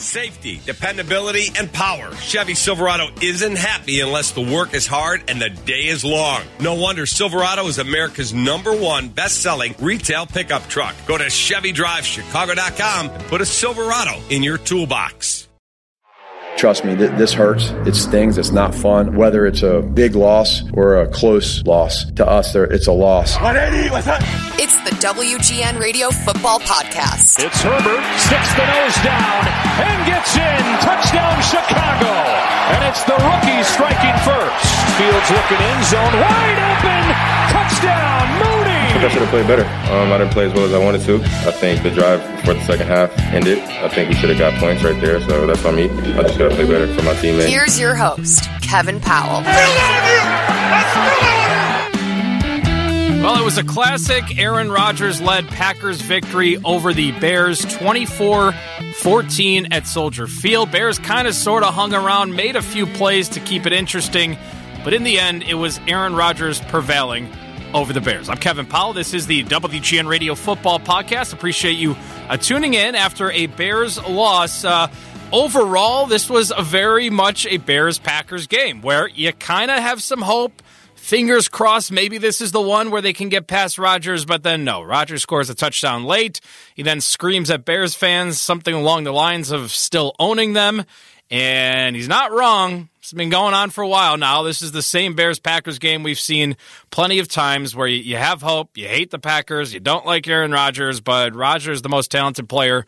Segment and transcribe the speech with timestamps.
[0.00, 2.14] Safety, dependability, and power.
[2.14, 6.42] Chevy Silverado isn't happy unless the work is hard and the day is long.
[6.60, 10.94] No wonder Silverado is America's number one best selling retail pickup truck.
[11.08, 15.47] Go to ChevyDriveChicago.com and put a Silverado in your toolbox.
[16.58, 17.70] Trust me, th- this hurts.
[17.86, 18.36] It stings.
[18.36, 19.14] It's not fun.
[19.14, 23.36] Whether it's a big loss or a close loss, to us, it's a loss.
[24.58, 27.38] It's the WGN Radio Football Podcast.
[27.38, 29.46] It's Herbert, sticks the nose down,
[29.86, 30.62] and gets in.
[30.82, 32.10] Touchdown, Chicago.
[32.74, 34.66] And it's the rookie striking first.
[34.98, 37.02] Fields looking in zone, wide open.
[37.54, 38.57] Touchdown, Mooney.
[38.88, 39.64] I think I should have played better.
[39.92, 41.16] Um, I didn't play as well as I wanted to.
[41.46, 43.58] I think the drive before the second half ended.
[43.58, 45.90] I think we should have got points right there, so that's on me.
[45.90, 47.46] I just got to play better for my teammates.
[47.46, 49.42] Here's your host, Kevin Powell.
[53.22, 58.52] Well, it was a classic Aaron Rodgers led Packers victory over the Bears 24
[59.02, 60.70] 14 at Soldier Field.
[60.70, 64.38] Bears kind of sort of hung around, made a few plays to keep it interesting,
[64.82, 67.28] but in the end, it was Aaron Rodgers prevailing
[67.74, 68.28] over the Bears.
[68.28, 68.92] I'm Kevin Powell.
[68.92, 71.32] This is the WGN Radio Football Podcast.
[71.32, 71.96] Appreciate you
[72.28, 74.64] uh, tuning in after a Bears loss.
[74.64, 74.88] Uh,
[75.32, 80.02] overall, this was a very much a Bears Packers game where you kind of have
[80.02, 80.62] some hope.
[80.94, 84.64] Fingers crossed, maybe this is the one where they can get past Rodgers, but then
[84.64, 84.82] no.
[84.82, 86.40] Rodgers scores a touchdown late.
[86.74, 90.84] He then screams at Bears fans something along the lines of still owning them.
[91.30, 92.88] And he's not wrong.
[93.00, 94.42] It's been going on for a while now.
[94.42, 96.56] This is the same Bears Packers game we've seen
[96.90, 100.52] plenty of times where you, have hope, you hate the Packers, you don't like Aaron
[100.52, 102.84] Rodgers, but Rodgers is the most talented player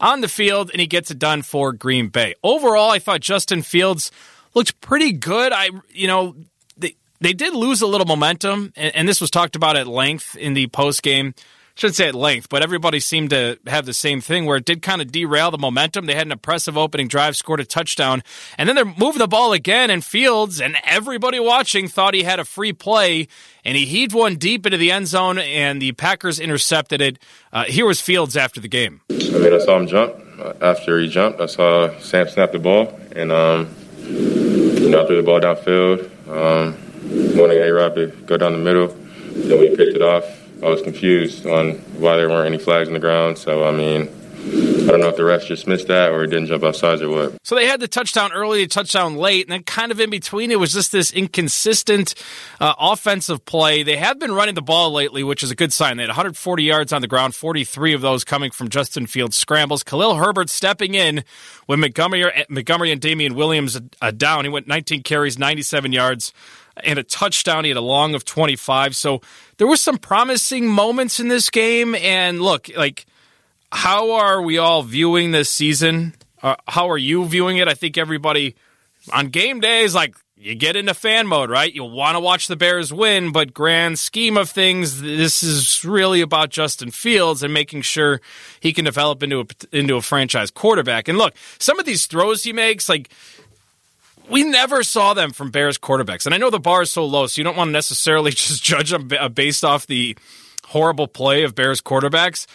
[0.00, 2.34] on the field, and he gets it done for Green Bay.
[2.42, 4.10] Overall, I thought Justin Fields
[4.54, 5.52] looked pretty good.
[5.52, 6.34] I, you know,
[6.76, 10.36] they they did lose a little momentum, and, and this was talked about at length
[10.36, 11.34] in the post game
[11.74, 14.82] shouldn't say at length, but everybody seemed to have the same thing where it did
[14.82, 16.06] kind of derail the momentum.
[16.06, 18.22] They had an impressive opening drive, scored a touchdown,
[18.58, 19.90] and then they're moving the ball again.
[19.90, 23.28] And Fields and everybody watching thought he had a free play,
[23.64, 27.18] and he heaved one deep into the end zone, and the Packers intercepted it.
[27.52, 29.00] Uh, here was Fields after the game.
[29.10, 30.14] I mean, I saw him jump.
[30.60, 35.16] After he jumped, I saw Sam snap the ball, and um, you know, I threw
[35.16, 36.10] the ball downfield.
[36.28, 36.76] Um,
[37.36, 38.88] wanting A Rob to go down the middle.
[38.88, 40.24] Then we picked it off
[40.62, 43.36] I was confused on why there weren't any flags on the ground.
[43.38, 44.08] So, I mean,
[44.44, 47.38] I don't know if the refs just missed that or didn't jump outside or what.
[47.44, 50.50] So they had the touchdown early, the touchdown late, and then kind of in between,
[50.50, 52.14] it was just this inconsistent
[52.60, 53.82] uh, offensive play.
[53.84, 55.96] They have been running the ball lately, which is a good sign.
[55.96, 59.84] They had 140 yards on the ground, 43 of those coming from Justin Fields scrambles.
[59.84, 61.24] Khalil Herbert stepping in
[61.66, 64.44] when Montgomery, Montgomery and Damien Williams uh, down.
[64.44, 66.32] He went 19 carries, 97 yards
[66.76, 67.64] and a touchdown.
[67.64, 68.96] He had a long of 25.
[68.96, 69.20] So
[69.56, 71.94] there were some promising moments in this game.
[71.94, 73.06] And look, like,
[73.70, 76.14] how are we all viewing this season?
[76.42, 77.68] Uh, how are you viewing it?
[77.68, 78.56] I think everybody
[79.12, 81.72] on game days, like, you get into fan mode, right?
[81.72, 86.20] You want to watch the Bears win, but grand scheme of things, this is really
[86.20, 88.20] about Justin Fields and making sure
[88.58, 91.06] he can develop into a into a franchise quarterback.
[91.06, 93.08] And look, some of these throws he makes, like
[94.32, 96.24] we never saw them from Bears quarterbacks.
[96.26, 98.64] And I know the bar is so low, so you don't want to necessarily just
[98.64, 100.16] judge them uh, based off the
[100.66, 102.46] horrible play of Bears quarterbacks.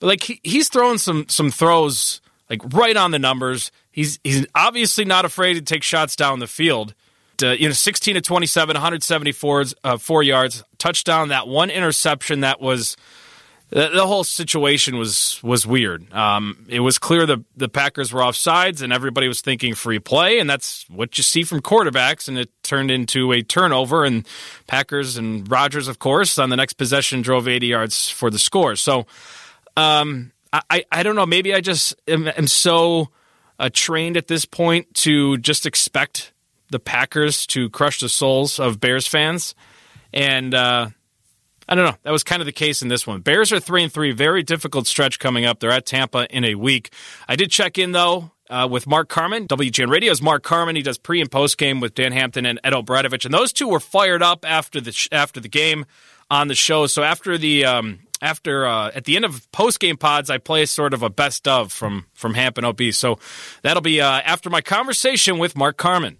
[0.00, 3.70] But like he, he's throwing some some throws like right on the numbers.
[3.92, 6.94] He's he's obviously not afraid to take shots down the field.
[7.42, 11.28] Uh, you know, 16 to 27, 174 uh, four yards, touchdown.
[11.28, 12.98] That one interception that was
[13.70, 16.12] the, the whole situation was was weird.
[16.12, 20.00] Um, it was clear the the Packers were off sides, and everybody was thinking free
[20.00, 22.26] play, and that's what you see from quarterbacks.
[22.26, 24.26] And it turned into a turnover, and
[24.66, 28.74] Packers and Rodgers, of course, on the next possession drove 80 yards for the score.
[28.74, 29.06] So,
[29.76, 31.26] um, I I don't know.
[31.26, 33.10] Maybe I just am, am so
[33.60, 36.32] uh, trained at this point to just expect
[36.70, 39.54] the Packers to crush the souls of Bears fans,
[40.12, 40.54] and.
[40.54, 40.88] Uh,
[41.70, 41.96] I don't know.
[42.02, 43.20] That was kind of the case in this one.
[43.20, 44.10] Bears are three and three.
[44.10, 45.60] Very difficult stretch coming up.
[45.60, 46.92] They're at Tampa in a week.
[47.28, 50.74] I did check in though uh, with Mark Carman, WGN Radio's Mark Carman.
[50.74, 53.68] He does pre and post game with Dan Hampton and Ed O'Bradovich, and those two
[53.68, 55.86] were fired up after the sh- after the game
[56.28, 56.88] on the show.
[56.88, 60.66] So after the um, after uh, at the end of post game pods, I play
[60.66, 62.80] sort of a best of from from Hamp and OB.
[62.90, 63.20] So
[63.62, 66.18] that'll be uh, after my conversation with Mark Carman.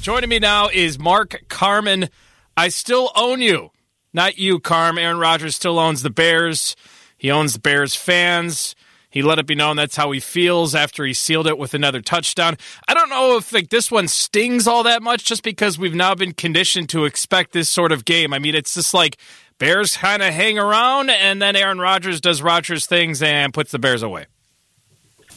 [0.00, 2.08] Joining me now is Mark Carman.
[2.56, 3.72] I still own you.
[4.18, 4.98] Not you, Carm.
[4.98, 6.74] Aaron Rodgers still owns the Bears.
[7.18, 8.74] He owns the Bears fans.
[9.08, 12.00] He let it be known that's how he feels after he sealed it with another
[12.00, 12.56] touchdown.
[12.88, 16.16] I don't know if like this one stings all that much just because we've now
[16.16, 18.34] been conditioned to expect this sort of game.
[18.34, 19.18] I mean, it's just like
[19.58, 23.78] Bears kind of hang around and then Aaron Rodgers does Rodgers things and puts the
[23.78, 24.26] Bears away.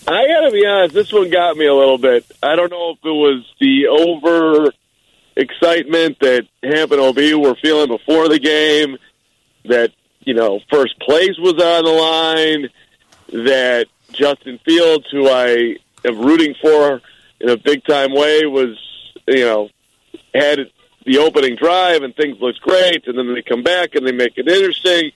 [0.08, 2.26] I got to be honest, this one got me a little bit.
[2.42, 4.74] I don't know if it was the over
[5.36, 8.98] excitement that Hamp and OB were feeling before the game,
[9.66, 9.92] that,
[10.22, 12.70] you know, first place was on the line,
[13.46, 17.02] that Justin Fields, who I am rooting for
[17.40, 18.78] in a big time way, was,
[19.28, 19.70] you know,
[20.34, 20.60] had
[21.06, 24.38] the opening drive and things looked great, and then they come back and they make
[24.38, 25.12] it interesting.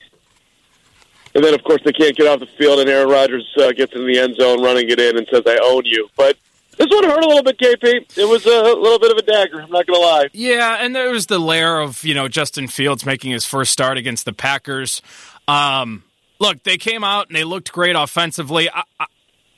[1.33, 3.93] And then, of course, they can't get off the field, and Aaron Rodgers uh, gets
[3.93, 6.37] in the end zone, running it in, and says, "I own you." But
[6.77, 8.17] this one hurt a little bit, KP.
[8.17, 9.61] It was a little bit of a dagger.
[9.61, 10.27] I'm not going to lie.
[10.33, 13.97] Yeah, and there was the layer of you know Justin Fields making his first start
[13.97, 15.01] against the Packers.
[15.47, 16.03] Um,
[16.39, 18.69] look, they came out and they looked great offensively.
[18.69, 18.83] I,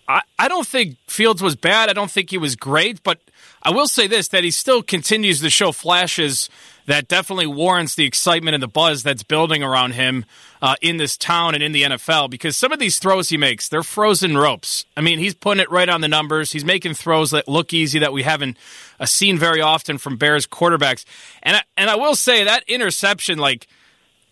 [0.07, 1.89] I, I don't think Fields was bad.
[1.89, 3.19] I don't think he was great, but
[3.63, 6.49] I will say this: that he still continues to show flashes
[6.87, 10.25] that definitely warrants the excitement and the buzz that's building around him
[10.61, 12.29] uh, in this town and in the NFL.
[12.29, 14.85] Because some of these throws he makes, they're frozen ropes.
[14.95, 16.51] I mean, he's putting it right on the numbers.
[16.51, 18.57] He's making throws that look easy that we haven't
[18.99, 21.05] uh, seen very often from Bears quarterbacks.
[21.43, 23.67] And I, and I will say that interception, like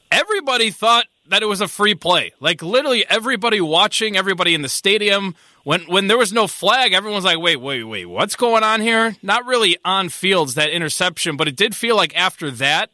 [0.09, 2.31] everybody thought that it was a free play.
[2.39, 7.15] Like literally everybody watching, everybody in the stadium, when when there was no flag, everyone
[7.15, 11.35] was like, "Wait, wait, wait, what's going on here?" Not really on fields that interception,
[11.35, 12.91] but it did feel like after that,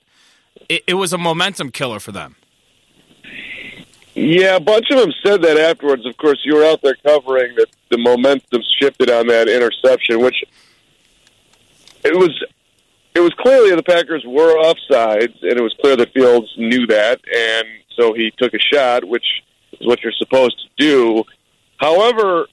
[0.69, 2.37] it, it was a momentum killer for them.
[4.13, 6.05] Yeah, a bunch of them said that afterwards.
[6.05, 10.41] Of course, you were out there covering that the momentum shifted on that interception, which
[12.05, 12.43] it was.
[13.13, 17.19] It was clearly the Packers were offsides, and it was clear that Fields knew that,
[17.35, 19.25] and so he took a shot, which
[19.73, 21.25] is what you're supposed to do.
[21.75, 22.47] However,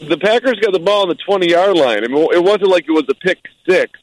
[0.00, 2.04] the Packers got the ball on the 20 yard line.
[2.04, 3.98] I mean, it wasn't like it was a pick six.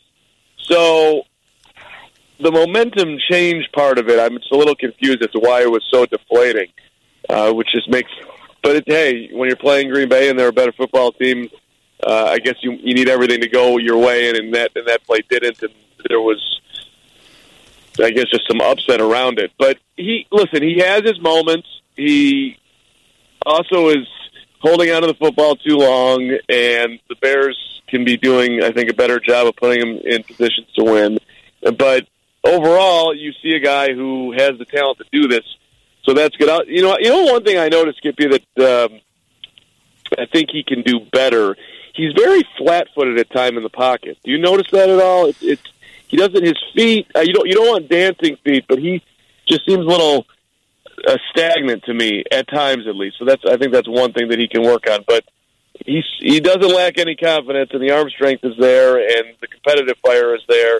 [0.58, 1.24] So
[2.40, 5.72] the momentum change part of it, I'm just a little confused as to why it
[5.72, 6.70] was so deflating,
[7.30, 8.12] uh, which just makes.
[8.62, 11.50] But it, hey, when you're playing Green Bay and they're a better football team,
[12.06, 14.88] uh, I guess you you need everything to go your way, and, and that and
[14.88, 15.74] that play didn't, and
[16.10, 16.62] there was,
[18.04, 19.52] I guess, just some upset around it.
[19.58, 21.68] But he listen, he has his moments.
[21.96, 22.58] He
[23.46, 24.08] also is
[24.66, 28.90] holding on to the football too long, and the Bears can be doing, I think,
[28.90, 31.20] a better job of putting him in positions to win.
[31.62, 32.08] But
[32.44, 35.46] overall, you see a guy who has the talent to do this,
[36.04, 36.68] so that's good.
[36.68, 39.00] You know, you know, one thing I noticed, Skippy, that um,
[40.18, 41.56] I think he can do better.
[41.94, 44.18] He's very flat-footed at time in the pocket.
[44.24, 45.28] Do you notice that at all?
[45.28, 45.64] It's, it's
[46.08, 47.08] he doesn't his feet.
[47.16, 49.04] Uh, you don't you don't want dancing feet, but he
[49.48, 50.26] just seems a little
[51.08, 53.18] uh, stagnant to me at times, at least.
[53.20, 55.04] So that's I think that's one thing that he can work on.
[55.08, 55.24] But
[55.86, 59.98] he's he doesn't lack any confidence, and the arm strength is there, and the competitive
[60.06, 60.80] fire is there.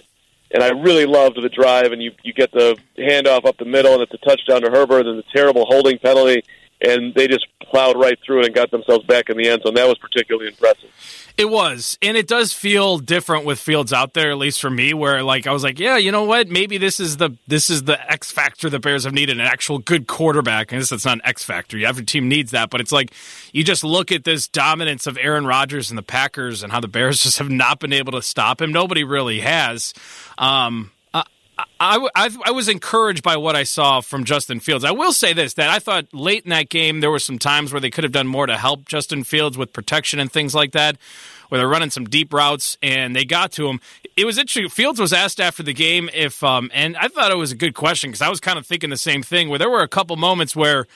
[0.52, 3.94] And I really loved the drive, and you you get the handoff up the middle,
[3.94, 6.44] and it's a touchdown to Herbert, and the terrible holding penalty,
[6.80, 9.74] and they just plowed right through it and got themselves back in the end zone.
[9.74, 10.90] That was particularly impressive.
[11.38, 14.94] It was, and it does feel different with Fields out there, at least for me.
[14.94, 16.48] Where like I was like, yeah, you know what?
[16.48, 19.78] Maybe this is the this is the X factor the Bears have needed an actual
[19.78, 20.72] good quarterback.
[20.72, 21.78] And this it's not an X factor.
[21.84, 23.12] Every team needs that, but it's like
[23.52, 26.88] you just look at this dominance of Aaron Rodgers and the Packers and how the
[26.88, 28.72] Bears just have not been able to stop him.
[28.72, 29.92] Nobody really has.
[30.38, 30.90] Um,
[31.58, 34.84] I, I, I, was encouraged by what I saw from Justin Fields.
[34.84, 37.72] I will say this that I thought late in that game there were some times
[37.72, 40.72] where they could have done more to help Justin Fields with protection and things like
[40.72, 40.98] that,
[41.48, 43.80] where they're running some deep routes and they got to him.
[44.16, 44.68] It was interesting.
[44.68, 47.74] Fields was asked after the game if, um, and I thought it was a good
[47.74, 49.48] question because I was kind of thinking the same thing.
[49.48, 50.86] Where there were a couple moments where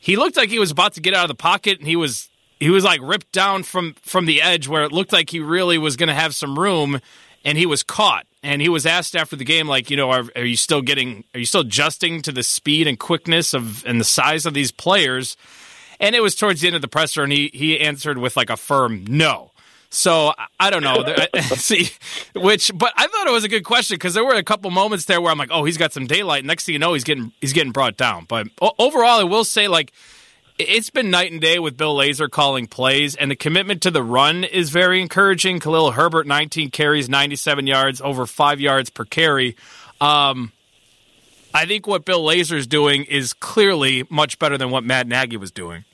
[0.00, 2.28] he looked like he was about to get out of the pocket and he was
[2.60, 5.78] he was like ripped down from from the edge where it looked like he really
[5.78, 7.00] was going to have some room
[7.42, 10.24] and he was caught and he was asked after the game, like, you know, are,
[10.36, 13.98] are, you still getting, are you still adjusting to the speed and quickness of and
[13.98, 15.36] the size of these players?
[15.98, 18.50] And it was towards the end of the presser, and he he answered with like
[18.50, 19.52] a firm no.
[19.88, 21.04] So I don't know.
[21.54, 21.88] See,
[22.34, 25.04] which, but I thought it was a good question because there were a couple moments
[25.06, 26.44] there where I'm like, oh, he's got some daylight.
[26.44, 28.26] Next thing you know, he's getting he's getting brought down.
[28.28, 28.48] But
[28.78, 29.92] overall, I will say, like,
[30.58, 34.02] it's been night and day with Bill Lazor calling plays, and the commitment to the
[34.02, 35.58] run is very encouraging.
[35.58, 39.56] Khalil Herbert, 19 carries, 97 yards, over five yards per carry.
[40.00, 40.52] Um,
[41.52, 45.36] I think what Bill Lazor is doing is clearly much better than what Matt Nagy
[45.36, 45.84] was doing.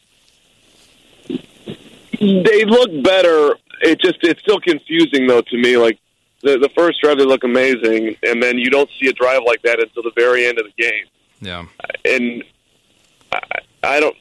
[1.28, 3.56] They look better.
[3.82, 5.78] It just it's still confusing though to me.
[5.78, 5.98] Like
[6.42, 9.62] the the first drive, they look amazing, and then you don't see a drive like
[9.62, 11.06] that until the very end of the game.
[11.40, 11.64] Yeah,
[12.04, 12.44] and
[13.32, 13.40] I,
[13.82, 14.16] I don't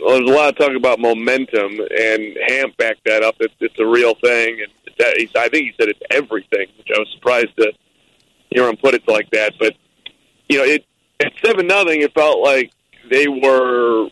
[0.00, 3.36] well, there's a lot of talk about momentum, and Hamp backed that up.
[3.40, 6.98] It's, it's a real thing, and that, I think he said it's everything, which I
[6.98, 7.72] was surprised to
[8.50, 9.54] hear him put it like that.
[9.58, 9.74] But
[10.48, 10.84] you know, it
[11.20, 12.72] at seven nothing, it felt like
[13.10, 14.08] they were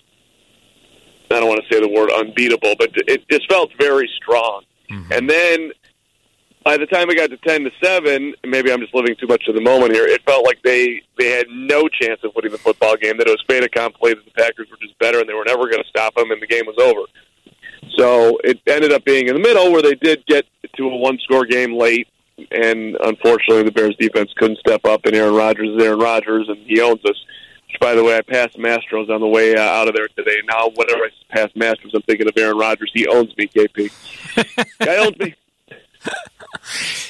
[1.31, 4.63] I don't want to say the word unbeatable, but it just felt very strong.
[4.91, 5.13] Mm-hmm.
[5.13, 5.73] And then
[6.67, 9.47] by the time it got to ten to seven, maybe I'm just living too much
[9.47, 10.05] of the moment here.
[10.05, 13.19] It felt like they they had no chance of winning the football game.
[13.19, 14.15] That it was fait accompli.
[14.15, 16.43] That the Packers were just better, and they were never going to stop them, and
[16.43, 17.03] the game was over.
[17.97, 20.45] So it ended up being in the middle, where they did get
[20.77, 22.09] to a one score game late,
[22.51, 26.59] and unfortunately, the Bears defense couldn't step up, and Aaron Rodgers is Aaron Rodgers, and
[26.67, 27.17] he owns us.
[27.69, 30.39] Which, by the way, I passed Mastros on the way uh, out of there today.
[30.51, 32.91] Now, whenever I pass Mastros, I'm thinking of Aaron Rodgers.
[32.93, 33.91] He owns me, KP.
[34.81, 35.35] Guy owns me.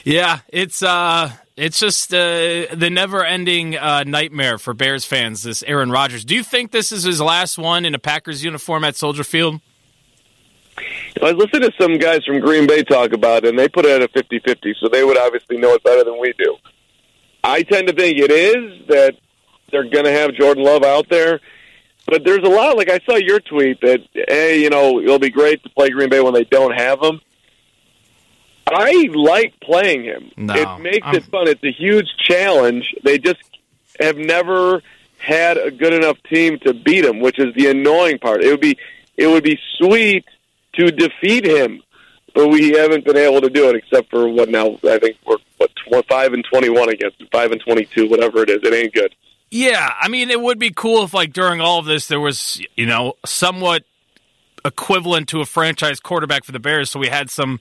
[0.04, 5.42] Yeah, it's uh, it's just uh, the never-ending uh, nightmare for Bears fans.
[5.42, 6.24] This Aaron Rodgers.
[6.24, 9.60] Do you think this is his last one in a Packers uniform at Soldier Field?
[11.22, 14.02] I listened to some guys from Green Bay talk about it, and they put it
[14.02, 16.54] at a 50-50, so they would obviously know it better than we do.
[17.42, 19.14] I tend to think it is that
[19.70, 21.40] they're going to have Jordan Love out there.
[22.06, 25.30] But there's a lot, like I saw your tweet that, hey, you know, it'll be
[25.30, 27.20] great to play Green Bay when they don't have him.
[28.66, 30.30] I like playing him.
[30.36, 31.14] No, it makes I'm...
[31.14, 31.48] it fun.
[31.48, 32.94] It's a huge challenge.
[33.04, 33.40] They just
[34.00, 34.82] have never
[35.18, 38.42] had a good enough team to beat him, which is the annoying part.
[38.42, 38.76] It would be
[39.16, 40.24] it would be sweet
[40.74, 41.82] to defeat him,
[42.34, 45.36] but we haven't been able to do it except for what now I think we're
[45.88, 48.58] what five and twenty one against five and twenty two, whatever it is.
[48.62, 49.14] It ain't good.
[49.48, 52.60] Yeah, I mean, it would be cool if, like, during all of this, there was,
[52.74, 53.84] you know, somewhat
[54.64, 57.60] equivalent to a franchise quarterback for the Bears, so we had some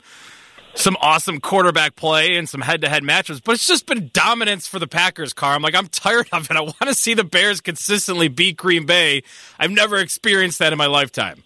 [0.76, 4.88] some awesome quarterback play and some head-to-head matchups, but it's just been dominance for the
[4.88, 5.56] Packers, Car.
[5.56, 6.58] I'm like, I'm tired of it.
[6.58, 9.24] I want to see the Bears consistently beat Green Bay.
[9.58, 11.44] I've never experienced that in my lifetime.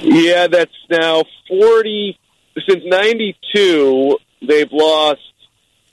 [0.00, 2.18] Yeah, that's now 40
[2.68, 5.20] since 92 they've lost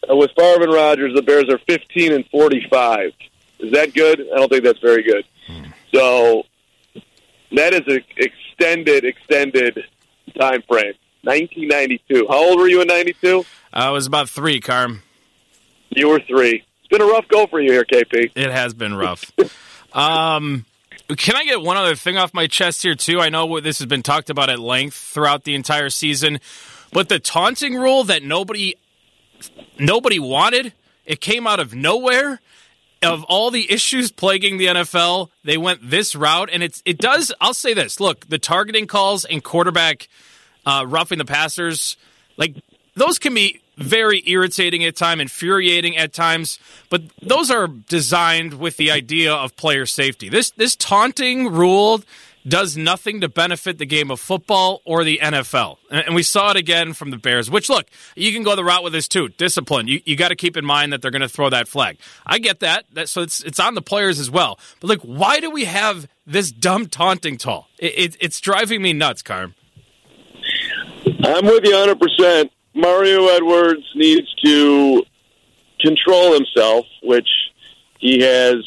[0.10, 3.14] uh, with Favre and the Bears are 15 and 45.
[3.60, 4.20] Is that good?
[4.20, 5.26] I don't think that's very good.
[5.94, 6.44] So
[7.52, 9.84] that is an extended, extended
[10.40, 10.94] time frame.
[11.24, 12.28] 1992.
[12.30, 13.46] How old were you in 92?
[13.74, 15.04] I was about three, Carm.
[15.90, 16.64] You were three.
[16.80, 18.32] It's been a rough go for you here, KP.
[18.36, 19.32] It has been rough.
[19.94, 20.66] um,
[21.18, 23.20] can I get one other thing off my chest here, too?
[23.20, 26.40] I know this has been talked about at length throughout the entire season,
[26.92, 28.76] but the taunting rule that nobody
[29.80, 30.74] nobody wanted,
[31.06, 32.40] it came out of nowhere.
[33.04, 37.34] Of all the issues plaguing the NFL, they went this route, and it's it does.
[37.42, 40.08] I'll say this: look, the targeting calls and quarterback
[40.66, 41.98] uh, roughing the passers,
[42.38, 42.56] like
[42.96, 48.78] those can be very irritating at times, infuriating at times, but those are designed with
[48.78, 50.30] the idea of player safety.
[50.30, 52.04] This this taunting rule
[52.48, 55.78] does nothing to benefit the game of football or the NFL.
[55.90, 58.84] And we saw it again from the Bears, which look, you can go the route
[58.84, 59.30] with this too.
[59.30, 59.88] Discipline.
[59.88, 61.98] You, you got to keep in mind that they're going to throw that flag.
[62.26, 62.86] I get that.
[62.94, 63.10] that.
[63.10, 64.60] So it's, it's on the players as well.
[64.80, 67.68] But like, why do we have this dumb taunting toll?
[67.78, 69.54] It, it, it's driving me nuts, Carm.
[71.06, 72.50] I'm with you 100%.
[72.74, 75.04] Mario Edwards needs to
[75.80, 77.28] control himself, which
[78.00, 78.58] he has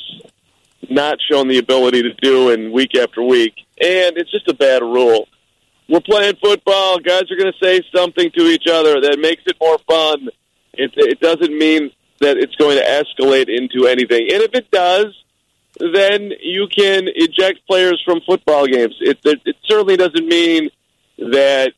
[0.91, 3.55] not shown the ability to do in week after week.
[3.81, 5.29] And it's just a bad rule.
[5.89, 6.99] We're playing football.
[6.99, 10.29] Guys are going to say something to each other that makes it more fun.
[10.73, 14.29] It, it doesn't mean that it's going to escalate into anything.
[14.33, 15.07] And if it does,
[15.79, 18.95] then you can eject players from football games.
[19.01, 20.71] It, it, it certainly doesn't mean
[21.19, 21.73] that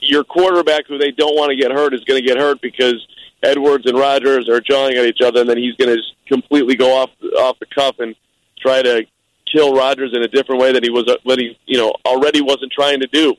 [0.00, 3.06] your quarterback, who they don't want to get hurt, is going to get hurt because
[3.42, 6.96] Edwards and Rodgers are jawing at each other, and then he's going to completely go
[6.96, 8.14] off off the cuff and
[8.60, 9.06] try to
[9.50, 12.72] kill Rodgers in a different way that he was that he you know already wasn't
[12.72, 13.34] trying to do.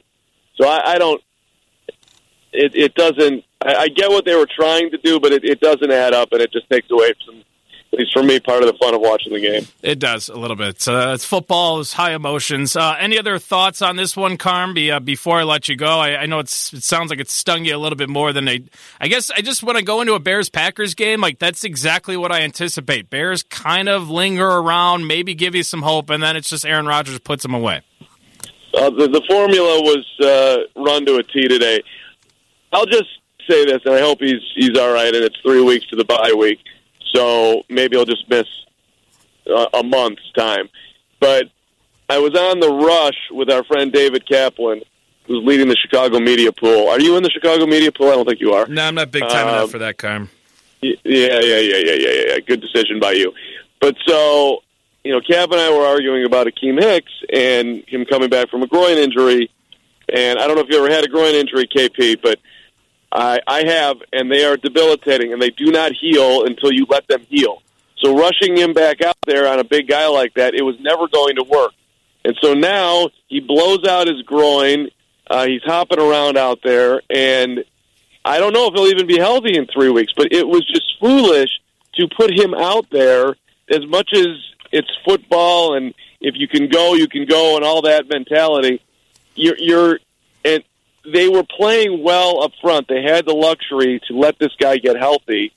[0.56, 1.22] So I, I don't.
[2.54, 3.44] It, it doesn't.
[3.64, 6.30] I, I get what they were trying to do, but it, it doesn't add up,
[6.32, 7.44] and it just takes away some
[7.94, 9.66] at least for me, part of the fun of watching the game.
[9.82, 10.88] It does a little bit.
[10.88, 12.76] Uh, it's football, it's high emotions.
[12.76, 14.74] Uh, any other thoughts on this one, Carm?
[14.74, 17.66] Be, uh, before I let you go, I, I know it sounds like it stung
[17.66, 18.66] you a little bit more than they.
[19.00, 22.18] I guess I just when I go into a Bears Packers game, like that's exactly
[22.18, 23.10] what I anticipate.
[23.10, 26.86] Bears kind of linger around, maybe give you some hope, and then it's just Aaron
[26.86, 27.82] Rodgers puts them away.
[28.74, 31.82] Uh, the, the formula was uh, run to a T today.
[32.72, 33.10] I'll just
[33.50, 35.14] say this, and I hope he's he's all right.
[35.14, 36.60] And it's three weeks to the bye week.
[37.14, 38.46] So maybe I'll just miss
[39.50, 40.70] uh, a month's time.
[41.20, 41.46] But
[42.10, 44.82] I was on the rush with our friend David Kaplan,
[45.26, 46.88] who's leading the Chicago media pool.
[46.90, 48.08] Are you in the Chicago media pool?
[48.08, 48.66] I don't think you are.
[48.68, 50.30] No, I'm not big time um, enough for that, Carm.
[50.82, 52.40] Yeah, yeah, yeah, yeah, yeah, yeah.
[52.40, 53.34] Good decision by you.
[53.82, 54.64] But so,
[55.04, 58.64] you know, Cap and I were arguing about Akiem Hicks and him coming back from
[58.64, 59.50] a groin injury.
[60.14, 62.40] And I don't know if you ever had a groin injury, KP, but
[63.18, 67.08] I, I have, and they are debilitating, and they do not heal until you let
[67.08, 67.64] them heal.
[67.98, 71.08] So rushing him back out there on a big guy like that, it was never
[71.08, 71.72] going to work.
[72.24, 74.90] And so now he blows out his groin.
[75.26, 77.66] Uh, he's hopping around out there, and
[78.24, 80.14] I don't know if he'll even be healthy in three weeks.
[80.16, 81.50] But it was just foolish
[81.96, 83.36] to put him out there
[83.70, 84.28] as much as
[84.72, 88.82] it's football and if you can go, you can go, and all that mentality.
[89.36, 90.00] You're, you're
[90.44, 90.64] and
[91.12, 92.88] they were playing well up front.
[92.88, 95.54] They had the luxury to let this guy get healthy,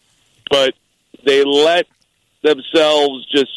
[0.51, 0.75] but
[1.25, 1.87] they let
[2.43, 3.51] themselves just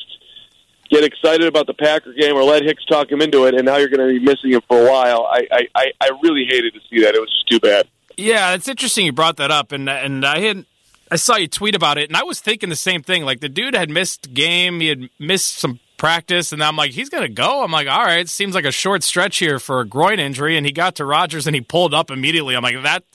[0.89, 3.77] get excited about the Packer game or let Hicks talk him into it, and now
[3.77, 5.27] you're going to be missing him for a while.
[5.31, 7.15] I, I, I really hated to see that.
[7.15, 7.87] It was just too bad.
[8.17, 10.65] Yeah, it's interesting you brought that up, and and I had
[11.09, 13.23] I saw you tweet about it, and I was thinking the same thing.
[13.23, 17.07] Like the dude had missed game, he had missed some practice, and I'm like, he's
[17.07, 17.63] going to go.
[17.63, 20.65] I'm like, all right, seems like a short stretch here for a groin injury, and
[20.65, 22.57] he got to Rodgers and he pulled up immediately.
[22.57, 23.05] I'm like, that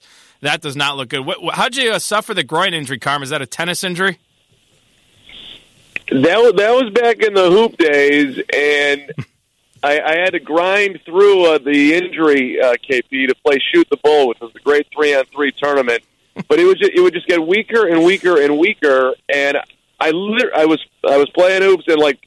[0.40, 1.26] that does not look good.
[1.26, 3.22] What, how'd you uh, suffer the groin injury, Carm?
[3.22, 4.18] Is that a tennis injury?
[6.10, 9.12] That was, that was back in the hoop days, and
[9.82, 13.98] I, I had to grind through uh, the injury, uh, KP, to play shoot the
[13.98, 16.02] bull, which was the great three on three tournament.
[16.48, 19.58] But it was just, it would just get weaker and weaker and weaker, and
[20.00, 22.20] I lit- I was I was playing hoops and like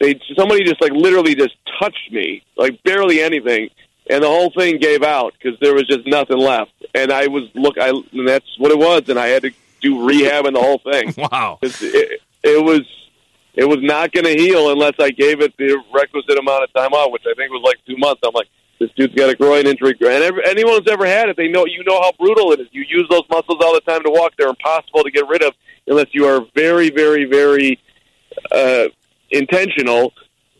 [0.00, 3.70] they somebody just like literally just touched me, like barely anything,
[4.08, 6.72] and the whole thing gave out because there was just nothing left.
[6.94, 9.50] And I was look, I and that's what it was, and I had to
[9.80, 11.14] do rehab and the whole thing.
[11.30, 12.82] Wow, it, it was
[13.54, 16.92] it was not going to heal unless I gave it the requisite amount of time
[16.92, 18.20] off, which I think was like two months.
[18.24, 18.46] I'm like,
[18.78, 21.66] this dude's got a groin injury, and every, anyone who's ever had it, they know
[21.66, 22.68] you know how brutal it is.
[22.70, 25.54] You use those muscles all the time to walk; they're impossible to get rid of
[25.88, 27.80] unless you are very, very, very
[28.52, 28.88] uh,
[29.30, 30.12] intentional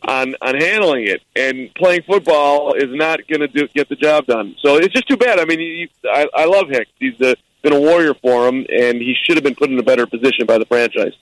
[0.07, 1.21] on on handling it.
[1.35, 4.55] And playing football is not going to get the job done.
[4.63, 5.39] So it's just too bad.
[5.39, 6.91] I mean, he, I, I love Hicks.
[6.99, 9.83] He's a, been a warrior for him, and he should have been put in a
[9.83, 11.13] better position by the franchise.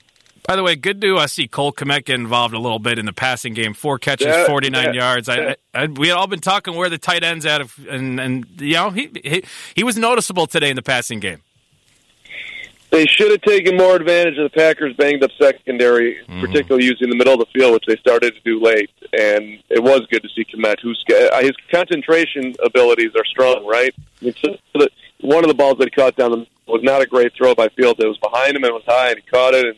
[0.46, 3.04] By the way, good to uh, see Cole Kmet get involved a little bit in
[3.04, 3.74] the passing game.
[3.74, 5.28] Four catches, Yeah, 49 yeah, yards.
[5.28, 5.54] I, yeah.
[5.74, 8.46] I, I, we had all been talking where the tight ends at, of, and and
[8.58, 11.42] you know he, he he was noticeable today in the passing game.
[12.90, 17.16] They should have taken more advantage of the Packers' banged up secondary, particularly using the
[17.16, 18.90] middle of the field, which they started to do late.
[19.12, 23.94] And it was good to see Kmet, who's uh, his concentration abilities are strong, right?
[23.98, 24.88] I mean, so the,
[25.20, 27.68] one of the balls that he caught down the was not a great throw by
[27.68, 27.98] Fields.
[27.98, 29.76] It was behind him and it was high, and he caught it, and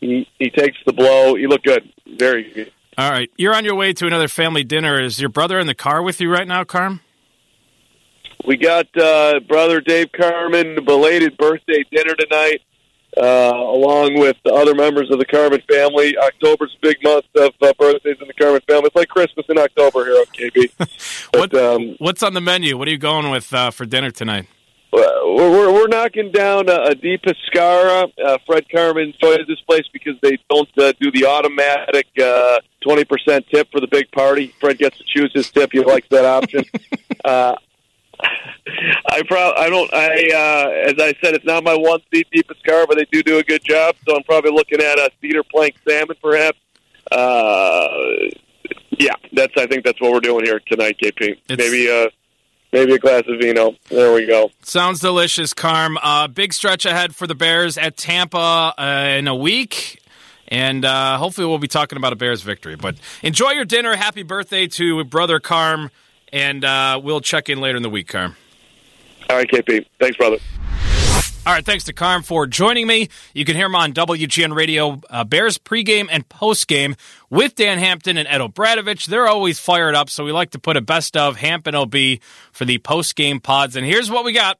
[0.00, 1.34] he he takes the blow.
[1.34, 2.72] He looked good, very good.
[2.98, 5.00] All right, you're on your way to another family dinner.
[5.00, 7.00] Is your brother in the car with you right now, Carm?
[8.44, 12.62] We got uh, brother Dave Carman belated birthday dinner tonight,
[13.16, 16.16] uh, along with the other members of the Carman family.
[16.16, 18.86] October's a big month of uh, birthdays in the Carman family.
[18.86, 20.70] It's like Christmas in October here on KB.
[21.32, 22.76] What, But, um, what's on the menu?
[22.76, 24.46] What are you going with uh, for dinner tonight?
[25.40, 28.10] we're, we're we're knocking down a, a Di Pescara.
[28.22, 33.04] Uh, Fred Carman enjoys this place because they don't uh, do the automatic uh, twenty
[33.04, 34.48] percent tip for the big party.
[34.60, 35.70] Fred gets to choose his tip.
[35.72, 36.64] He likes that option.
[37.24, 37.54] uh,
[39.08, 42.42] I prob I don't I uh, as I said it's not my one seat Di
[42.42, 43.96] Pescara, but they do do a good job.
[44.06, 46.58] So I'm probably looking at a cedar plank salmon, perhaps.
[47.10, 47.88] Uh,
[48.98, 51.22] yeah, that's I think that's what we're doing here tonight, KP.
[51.48, 52.08] It's- Maybe uh,
[52.72, 53.74] maybe a glass of vino.
[53.88, 54.50] There we go.
[54.62, 55.98] Sounds delicious, Carm.
[56.02, 59.96] Uh, big stretch ahead for the Bears at Tampa uh, in a week.
[60.52, 62.74] And uh, hopefully, we'll be talking about a Bears victory.
[62.76, 63.94] But enjoy your dinner.
[63.94, 65.90] Happy birthday to brother Carm.
[66.32, 68.36] And uh, we'll check in later in the week, Carm.
[69.28, 69.86] All right, KP.
[69.98, 70.38] Thanks, brother.
[71.46, 73.08] All right, thanks to Carm for joining me.
[73.32, 76.98] You can hear him on WGN Radio, uh, Bears pregame and postgame
[77.30, 79.06] with Dan Hampton and Ed O'Bradovich.
[79.06, 81.94] They're always fired up, so we like to put a best of Hamp and OB
[82.52, 83.74] for the postgame pods.
[83.74, 84.58] And here's what we got.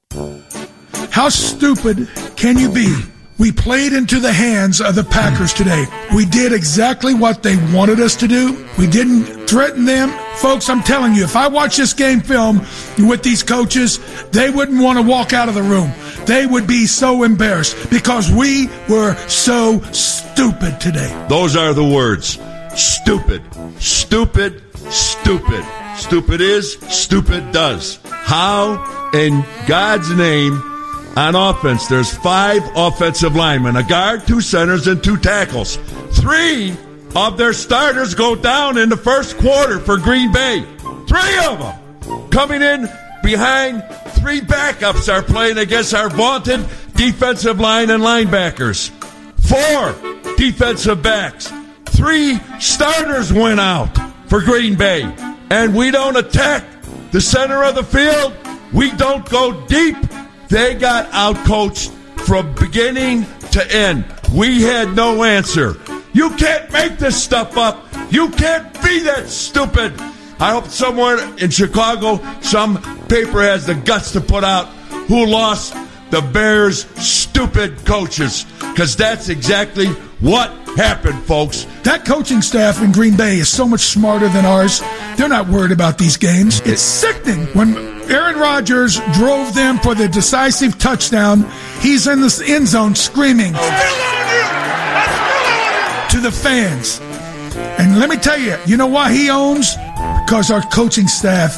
[1.11, 2.97] How stupid can you be?
[3.41, 5.87] We played into the hands of the Packers today.
[6.15, 8.67] We did exactly what they wanted us to do.
[8.79, 10.11] We didn't threaten them.
[10.37, 12.59] Folks, I'm telling you, if I watch this game film
[12.99, 13.99] with these coaches,
[14.31, 15.91] they wouldn't want to walk out of the room.
[16.27, 21.11] They would be so embarrassed because we were so stupid today.
[21.31, 22.39] Those are the words.
[22.77, 23.41] Stupid.
[23.79, 24.63] Stupid.
[24.91, 25.65] Stupid.
[25.97, 28.01] Stupid is, stupid does.
[28.05, 30.63] How in God's name
[31.17, 35.77] on offense, there's five offensive linemen, a guard, two centers, and two tackles.
[36.13, 36.77] Three
[37.15, 40.65] of their starters go down in the first quarter for Green Bay.
[41.09, 42.89] Three of them coming in
[43.23, 43.83] behind
[44.21, 48.91] three backups are playing against our vaunted defensive line and linebackers.
[49.41, 51.53] Four defensive backs.
[51.87, 53.91] Three starters went out
[54.29, 55.03] for Green Bay.
[55.51, 56.65] And we don't attack
[57.11, 58.33] the center of the field.
[58.73, 59.97] We don't go deep.
[60.51, 61.91] They got outcoached
[62.27, 64.05] from beginning to end.
[64.35, 65.77] We had no answer.
[66.13, 67.87] You can't make this stuff up.
[68.11, 69.93] You can't be that stupid.
[70.41, 74.67] I hope somewhere in Chicago, some paper has the guts to put out
[75.07, 75.73] who lost
[76.11, 78.45] the Bears' stupid coaches.
[78.59, 79.87] Because that's exactly
[80.19, 81.65] what happened, folks.
[81.85, 84.81] That coaching staff in Green Bay is so much smarter than ours.
[85.17, 86.61] They're not worried about these games.
[86.65, 87.47] It's sickening.
[87.55, 91.49] When Aaron Rodgers drove them for the decisive touchdown,
[91.81, 93.53] he's in the end zone screaming
[96.11, 97.01] to the fans.
[97.79, 99.77] And let me tell you, you know why he owns?
[100.25, 101.55] Because our coaching staff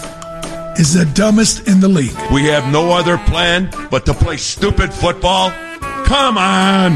[0.79, 2.17] is the dumbest in the league.
[2.31, 5.51] We have no other plan but to play stupid football.
[6.05, 6.93] Come on,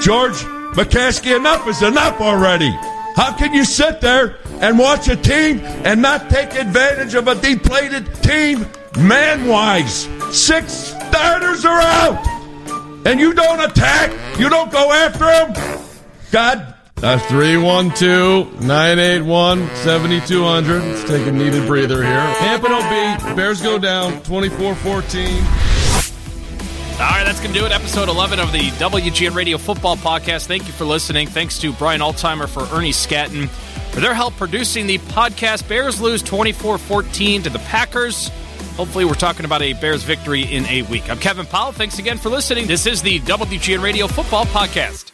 [0.00, 0.36] George
[0.74, 2.70] McCaskey, enough is enough already.
[3.16, 7.34] How can you sit there and watch a team and not take advantage of a
[7.34, 8.64] depleted team
[8.98, 10.08] man wise?
[10.30, 15.52] Six starters are out, and you don't attack, you don't go after them.
[16.30, 20.82] God uh, that's 312 981 7200.
[20.82, 22.20] Let's take a needed breather here.
[22.20, 23.36] Hampton OB.
[23.36, 25.44] Bears go down 24 14.
[26.92, 27.72] All right, that's going to do it.
[27.72, 30.46] Episode 11 of the WGN Radio Football Podcast.
[30.46, 31.26] Thank you for listening.
[31.26, 33.48] Thanks to Brian Altimer for Ernie Scatton
[33.90, 35.68] for their help producing the podcast.
[35.68, 38.30] Bears lose 24 14 to the Packers.
[38.76, 41.08] Hopefully, we're talking about a Bears victory in a week.
[41.10, 41.72] I'm Kevin Powell.
[41.72, 42.66] Thanks again for listening.
[42.66, 45.11] This is the WGN Radio Football Podcast.